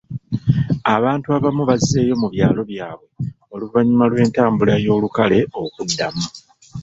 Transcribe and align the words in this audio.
Abantu 0.95 1.27
abamu 1.37 1.63
bazzeeyo 1.69 2.15
mu 2.21 2.27
byalo 2.33 2.61
byabwe 2.71 3.13
oluvannyuma 3.53 4.05
lw'entambula 4.11 4.73
y'olukale 4.85 5.39
okuddamu. 5.63 6.23